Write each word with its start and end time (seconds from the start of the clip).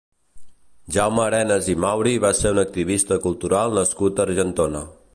Jaume 0.95 1.21
Arenas 1.25 1.69
i 1.75 1.77
Mauri 1.85 2.15
va 2.25 2.33
ser 2.39 2.55
un 2.57 2.65
activista 2.65 3.23
cultural 3.29 3.81
nascut 3.81 4.19
a 4.25 4.31
Argentona. 4.31 4.87